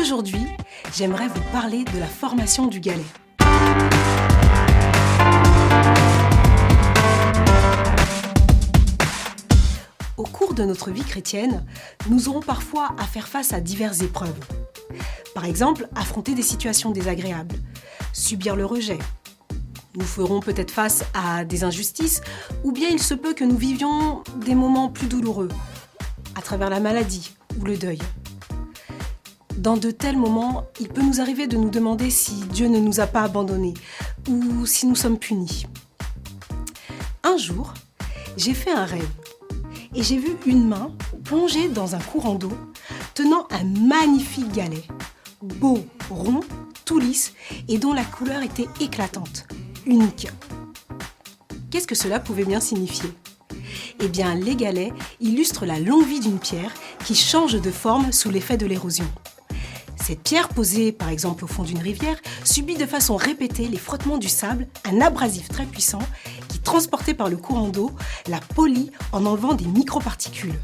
[0.00, 0.46] Aujourd'hui,
[0.94, 3.04] j'aimerais vous parler de la formation du galet.
[10.16, 11.66] Au cours de notre vie chrétienne,
[12.08, 14.40] nous aurons parfois à faire face à diverses épreuves.
[15.34, 17.56] Par exemple, affronter des situations désagréables,
[18.14, 18.98] subir le rejet.
[19.96, 22.22] Nous ferons peut-être face à des injustices,
[22.64, 25.48] ou bien il se peut que nous vivions des moments plus douloureux,
[26.36, 27.98] à travers la maladie ou le deuil.
[29.60, 32.98] Dans de tels moments, il peut nous arriver de nous demander si Dieu ne nous
[32.98, 33.74] a pas abandonnés
[34.26, 35.66] ou si nous sommes punis.
[37.22, 37.74] Un jour,
[38.38, 39.06] j'ai fait un rêve
[39.94, 40.92] et j'ai vu une main
[41.24, 42.54] plongée dans un courant d'eau
[43.12, 44.84] tenant un magnifique galet,
[45.42, 46.40] beau, rond,
[46.86, 47.34] tout lisse
[47.68, 49.46] et dont la couleur était éclatante,
[49.84, 50.28] unique.
[51.70, 53.10] Qu'est-ce que cela pouvait bien signifier?
[54.02, 56.72] Eh bien, les galets illustrent la longue vie d'une pierre
[57.04, 59.04] qui change de forme sous l'effet de l'érosion.
[60.10, 64.18] Cette pierre posée par exemple au fond d'une rivière subit de façon répétée les frottements
[64.18, 66.02] du sable, un abrasif très puissant
[66.48, 67.92] qui, transporté par le courant d'eau,
[68.26, 70.58] la polie en enlevant des microparticules.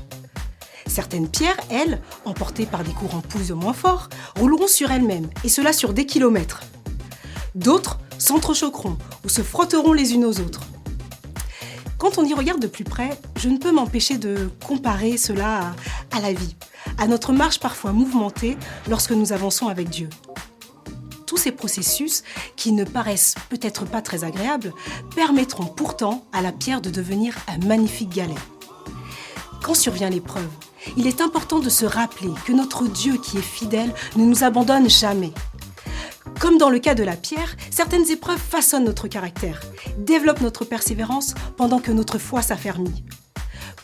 [0.88, 5.48] Certaines pierres, elles, emportées par des courants plus ou moins forts, rouleront sur elles-mêmes, et
[5.48, 6.62] cela sur des kilomètres.
[7.54, 10.62] D'autres s'entrechoqueront ou se frotteront les unes aux autres.
[11.98, 15.68] Quand on y regarde de plus près, je ne peux m'empêcher de comparer cela
[16.10, 16.56] à, à la vie,
[16.98, 18.56] à notre marche parfois mouvementée
[18.88, 20.08] lorsque nous avançons avec Dieu.
[21.26, 22.22] Tous ces processus,
[22.54, 24.72] qui ne paraissent peut-être pas très agréables,
[25.14, 28.34] permettront pourtant à la pierre de devenir un magnifique galet.
[29.62, 30.48] Quand survient l'épreuve,
[30.96, 34.88] il est important de se rappeler que notre Dieu qui est fidèle ne nous abandonne
[34.88, 35.32] jamais.
[36.38, 39.60] Comme dans le cas de la pierre, certaines épreuves façonnent notre caractère,
[39.98, 43.04] développent notre persévérance pendant que notre foi s'affermit.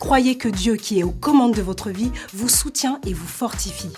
[0.03, 3.93] Croyez que Dieu qui est aux commandes de votre vie vous soutient et vous fortifie.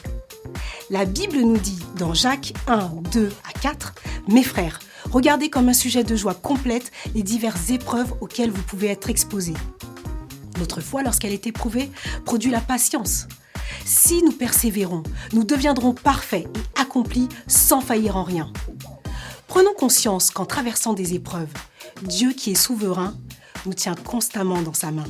[0.91, 3.95] La Bible nous dit dans Jacques 1, 2 à 4,
[4.27, 8.89] Mes frères, regardez comme un sujet de joie complète les diverses épreuves auxquelles vous pouvez
[8.89, 9.55] être exposés.
[10.59, 11.89] Notre foi, lorsqu'elle est éprouvée,
[12.23, 13.27] produit la patience.
[13.83, 15.01] Si nous persévérons,
[15.33, 18.53] nous deviendrons parfaits et accomplis sans faillir en rien.
[19.47, 21.51] Prenons conscience qu'en traversant des épreuves,
[22.03, 23.15] Dieu qui est souverain
[23.65, 25.07] nous tient constamment dans sa main.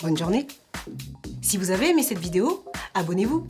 [0.00, 0.46] Bonne journée.
[1.40, 3.46] Si vous avez aimé cette vidéo, abonnez-vous